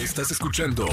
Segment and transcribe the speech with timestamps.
[0.00, 0.86] Estás escuchando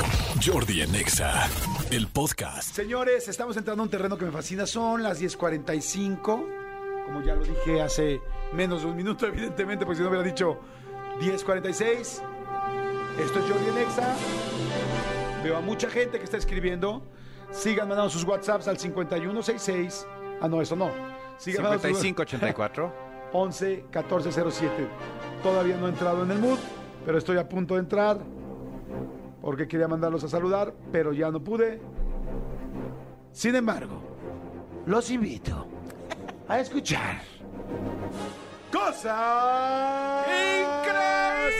[0.45, 1.47] Jordi en Exa,
[1.91, 2.75] el podcast.
[2.75, 4.65] Señores, estamos entrando a un terreno que me fascina.
[4.65, 6.23] Son las 10.45.
[7.05, 8.19] Como ya lo dije hace
[8.53, 10.59] menos de un minuto, evidentemente, porque si no hubiera dicho
[11.21, 11.99] 10.46.
[11.99, 14.13] Esto es Jordi en Exa.
[15.43, 17.01] Veo a mucha gente que está escribiendo.
[17.51, 20.05] Sigan mandando sus WhatsApps al 5166.
[20.41, 20.91] Ah, no, eso no.
[21.37, 23.07] Sigan mandando sus- 5584.
[23.31, 24.87] 11 1407.
[25.43, 26.59] Todavía no he entrado en el mood,
[27.05, 28.17] pero estoy a punto de entrar
[29.41, 31.79] porque quería mandarlos a saludar, pero ya no pude.
[33.31, 34.01] Sin embargo,
[34.85, 35.67] los invito
[36.47, 37.21] a escuchar
[38.71, 40.25] cosas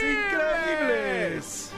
[0.02, 1.72] increíbles.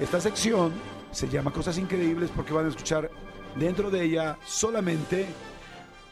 [0.00, 0.72] Esta sección
[1.10, 3.10] se llama Cosas Increíbles porque van a escuchar
[3.56, 5.26] dentro de ella solamente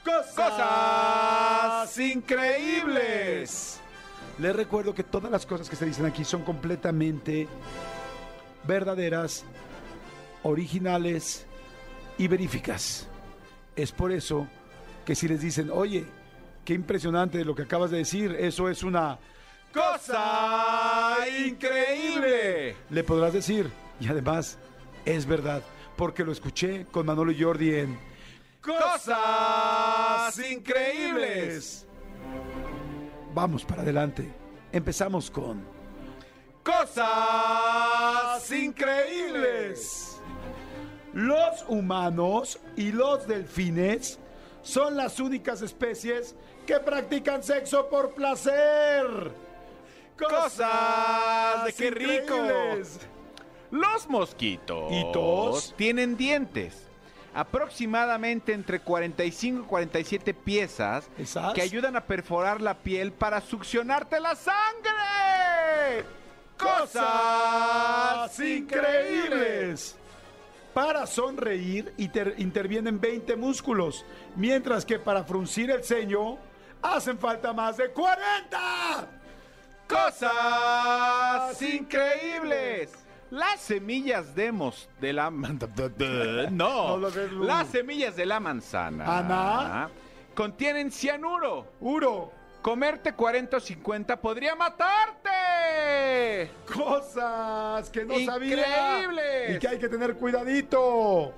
[0.05, 3.81] cosas, Cosas increíbles.
[4.39, 7.49] Les recuerdo que todas las cosas que se dicen aquí son completamente
[8.67, 9.45] verdaderas,
[10.43, 11.47] originales
[12.19, 13.09] y veríficas.
[13.77, 14.47] Es por eso
[15.05, 16.07] que si les dicen, oye,
[16.65, 19.19] qué impresionante lo que acabas de decir, eso es una
[19.73, 22.77] ¡Cosa increíble!
[22.91, 23.71] le podrás decir.
[24.01, 24.59] Y además,
[25.05, 25.63] es verdad,
[25.97, 27.99] porque lo escuché con Manolo y Jordi en
[28.61, 31.87] ¡Cosas increíbles!
[33.35, 34.31] Vamos para adelante.
[34.71, 35.65] Empezamos con
[36.63, 37.09] ¡Cosas
[38.73, 40.19] increíbles.
[41.13, 44.19] Los humanos y los delfines
[44.63, 46.35] son las únicas especies
[46.67, 49.31] que practican sexo por placer.
[50.19, 52.37] ¡Cosas de qué rico!
[53.71, 55.75] Los mosquitos ¿Hitos?
[55.77, 56.89] tienen dientes.
[57.35, 61.55] Aproximadamente entre 45 y 47 piezas ¿Esas?
[61.55, 66.05] que ayudan a perforar la piel para succionarte la sangre.
[66.59, 67.03] Cosas
[68.41, 69.97] increíbles.
[70.75, 74.05] Para sonreír inter- intervienen 20 músculos,
[74.37, 76.39] mientras que para fruncir el ceño
[76.81, 79.07] hacen falta más de 40.
[79.87, 82.91] Cosas increíbles.
[83.31, 85.31] Las semillas de mos de la
[86.51, 86.99] No
[87.45, 89.91] las semillas de la manzana Ana.
[90.35, 91.67] contienen cianuro.
[91.81, 92.33] Uro.
[92.63, 96.49] Comerte 40 o 50 podría matarte.
[96.73, 98.57] Cosas que no sabía.
[98.57, 99.57] Increíbles.
[99.57, 101.35] Y que hay que tener cuidadito.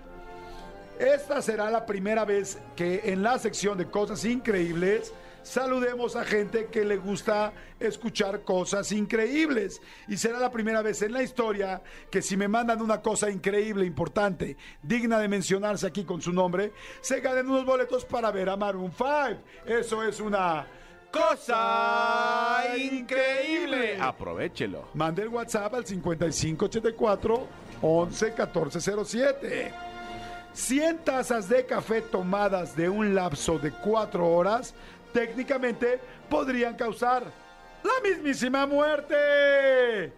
[0.99, 6.67] Esta será la primera vez que en la sección de cosas increíbles saludemos a gente
[6.67, 9.81] que le gusta escuchar cosas increíbles.
[10.09, 13.87] Y será la primera vez en la historia que si me mandan una cosa increíble,
[13.87, 18.57] importante, digna de mencionarse aquí con su nombre, se ganen unos boletos para ver a
[18.59, 19.09] Maroon 5.
[19.67, 20.67] Eso es una
[21.15, 23.97] Cosa increíble.
[24.01, 24.89] Aprovechelo.
[24.95, 27.47] Mande el WhatsApp al 5584
[27.83, 29.73] 11 1407.
[30.53, 34.75] 100 tazas de café tomadas de un lapso de 4 horas
[35.13, 37.23] técnicamente podrían causar
[37.85, 40.13] la mismísima muerte.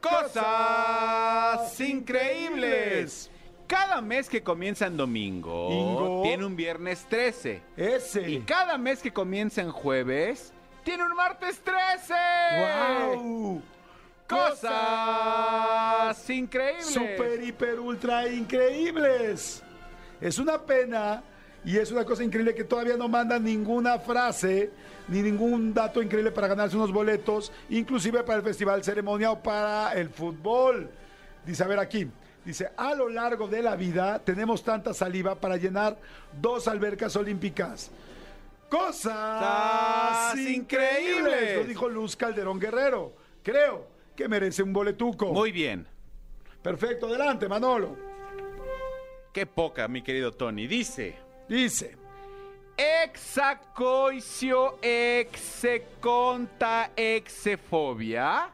[0.00, 3.30] Cosas increíbles.
[3.66, 6.22] Cada mes que comienza en domingo Ingo.
[6.22, 7.62] tiene un viernes 13.
[7.76, 8.30] Ese.
[8.30, 10.52] Y cada mes que comienza en jueves
[10.84, 12.14] tiene un martes 13.
[13.14, 13.62] ¡Wow!
[14.28, 16.86] Cosas increíbles.
[16.86, 19.62] Super, hiper, ultra increíbles.
[20.20, 21.22] Es una pena
[21.64, 24.70] y es una cosa increíble que todavía no mandan ninguna frase
[25.08, 29.92] ni ningún dato increíble para ganarse unos boletos, inclusive para el festival ceremonia o para
[29.94, 30.90] el fútbol.
[31.44, 32.08] Dice, a ver aquí.
[32.44, 35.98] Dice, a lo largo de la vida tenemos tanta saliva para llenar
[36.40, 37.90] dos albercas olímpicas.
[38.68, 40.56] Cosas increíbles.
[40.56, 41.56] increíbles.
[41.58, 43.14] Lo dijo Luz Calderón Guerrero.
[43.42, 45.32] Creo que merece un boletuco.
[45.32, 45.86] Muy bien.
[46.62, 47.96] Perfecto, adelante, Manolo.
[49.32, 50.66] Qué poca, mi querido Tony.
[50.66, 51.16] Dice.
[51.48, 51.96] Dice,
[52.76, 58.53] Exacoicio execonta exefobia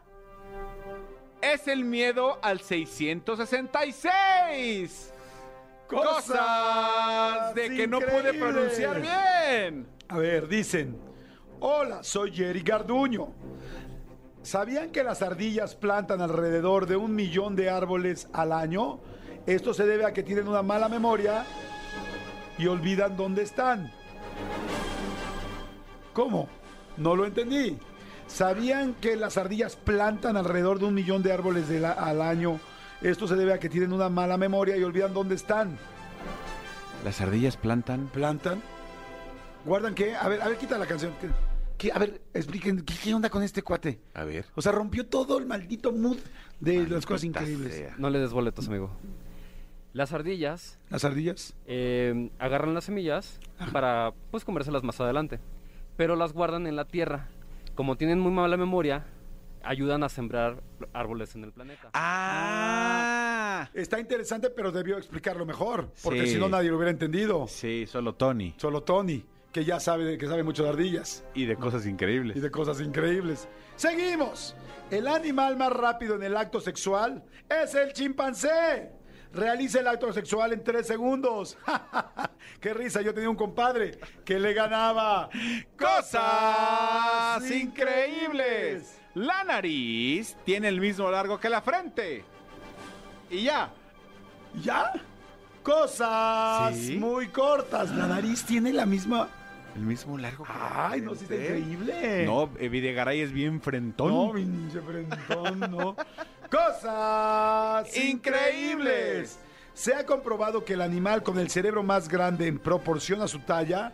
[1.53, 5.13] es el miedo al 666.
[5.87, 9.87] Cosas de que no pude pronunciar bien.
[10.09, 10.99] a ver, dicen,
[11.59, 13.33] hola, soy Jerry Garduño.
[14.43, 19.01] ¿Sabían que las ardillas plantan alrededor de un millón de árboles al año?
[19.47, 21.45] Esto se debe a que tienen una mala memoria
[22.57, 23.93] y olvidan dónde están.
[26.13, 26.49] ¿Cómo?
[26.97, 27.79] No lo entendí.
[28.31, 32.61] ¿Sabían que las ardillas plantan alrededor de un millón de árboles de la- al año?
[33.03, 35.77] Esto se debe a que tienen una mala memoria y olvidan dónde están.
[37.05, 38.07] Las ardillas plantan.
[38.13, 38.63] ¿Plantan?
[39.65, 40.15] ¿Guardan qué?
[40.15, 41.13] A ver, a ver, quita la canción.
[41.77, 41.91] ¿Qué?
[41.93, 43.99] A ver, expliquen, ¿qué, qué onda con este cuate?
[44.15, 44.45] A ver.
[44.55, 46.19] O sea, rompió todo el maldito mood
[46.61, 47.75] de las cosas increíbles.
[47.75, 47.95] sea.
[47.99, 48.91] No le des boletos, amigo.
[49.93, 51.55] Las ardillas ¿Las ardillas?
[51.67, 53.41] eh, agarran las semillas
[53.73, 55.41] para pues comérselas más adelante,
[55.97, 57.27] pero las guardan en la tierra.
[57.81, 59.07] Como tienen muy mala memoria,
[59.63, 60.63] ayudan a sembrar
[60.93, 61.89] árboles en el planeta.
[61.95, 63.71] Ah.
[63.73, 66.35] Está interesante, pero debió explicarlo mejor, porque Sí.
[66.35, 67.47] si no nadie lo hubiera entendido.
[67.49, 68.53] Sí, solo Tony.
[68.59, 72.37] Solo Tony, que ya sabe, que sabe mucho de ardillas Y de cosas increíbles.
[72.37, 73.49] y de cosas increíbles.
[73.77, 74.55] Seguimos.
[74.91, 78.91] El animal más rápido en el acto sexual es el chimpancé.
[79.33, 81.57] Realiza el acto sexual en tres segundos.
[82.61, 83.01] ¡Qué risa!
[83.01, 85.29] Yo tenía un compadre que le ganaba
[85.79, 88.97] ¡Cosas increíbles!
[89.15, 92.25] La nariz tiene el mismo largo que la frente.
[93.31, 93.71] Y ya.
[94.63, 94.93] ¿Ya?
[95.63, 96.97] Cosas Sí.
[96.97, 97.91] muy cortas.
[97.95, 99.29] La nariz tiene la misma.
[99.77, 102.25] El mismo largo que la Ay, no, sí está increíble.
[102.27, 104.09] No, Videgaray es bien frentón.
[104.13, 105.97] No, pinche frentón, no.
[106.51, 109.39] Cosas increíbles.
[109.73, 113.39] Se ha comprobado que el animal con el cerebro más grande en proporción a su
[113.41, 113.93] talla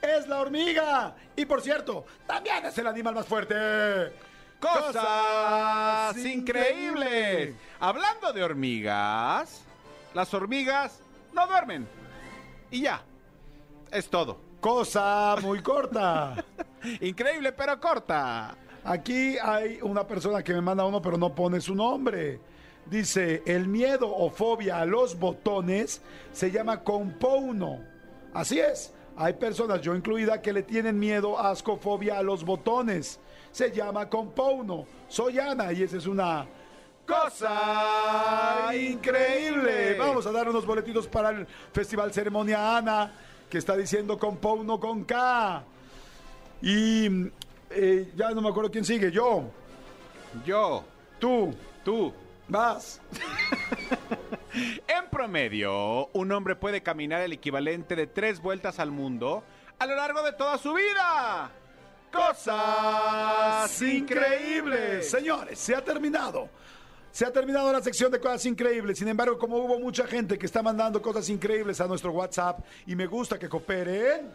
[0.00, 1.16] es la hormiga.
[1.34, 3.54] Y por cierto, también es el animal más fuerte.
[4.60, 7.54] Cosas increíbles.
[7.80, 9.62] Hablando de hormigas,
[10.14, 11.00] las hormigas
[11.32, 11.86] no duermen.
[12.70, 13.02] Y ya.
[13.90, 14.40] Es todo.
[14.60, 16.44] Cosa muy corta.
[17.00, 18.56] Increíble, pero corta.
[18.86, 22.38] Aquí hay una persona que me manda uno, pero no pone su nombre.
[22.88, 26.00] Dice, el miedo o fobia a los botones
[26.30, 27.80] se llama compouno.
[28.32, 33.18] Así es, hay personas, yo incluida, que le tienen miedo, asco, fobia a los botones.
[33.50, 34.86] Se llama compouno.
[35.08, 36.46] Soy Ana y esa es una
[37.04, 39.96] cosa increíble.
[39.98, 43.12] Vamos a dar unos boletitos para el Festival Ceremonia Ana,
[43.50, 45.64] que está diciendo compouno con K.
[46.62, 47.08] Y
[47.70, 49.10] eh, ya no me acuerdo quién sigue.
[49.10, 49.44] Yo,
[50.44, 50.84] Yo,
[51.18, 51.54] tú,
[51.84, 52.12] tú.
[52.48, 53.00] vas.
[54.88, 59.42] En promedio, un hombre puede caminar el equivalente de tres vueltas al mundo
[59.78, 61.50] a lo largo de toda su vida.
[62.10, 65.10] Cosas increíbles.
[65.10, 66.48] Señores, se ha terminado.
[67.12, 68.98] Se ha terminado la sección de cosas increíbles.
[68.98, 72.94] Sin embargo, como hubo mucha gente que está mandando cosas increíbles a nuestro WhatsApp y
[72.96, 74.30] me gusta que cooperen,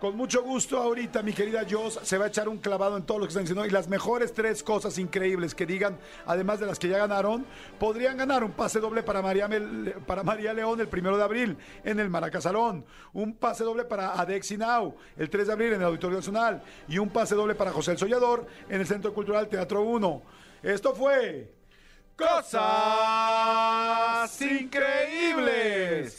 [0.00, 3.18] con mucho gusto ahorita mi querida Jos se va a echar un clavado en todo
[3.18, 6.78] lo que están diciendo y las mejores tres cosas increíbles que digan, además de las
[6.78, 7.44] que ya ganaron,
[7.78, 9.48] podrían ganar un pase doble para María,
[10.06, 14.56] para María León el primero de abril en el Maracasalón, un pase doble para Adexi
[14.56, 17.92] Now el 3 de abril en el Auditorio Nacional y un pase doble para José
[17.92, 20.22] el Sollador en el Centro Cultural Teatro 1.
[20.62, 21.52] Esto fue
[22.20, 22.60] Cosas
[24.42, 26.18] increíbles.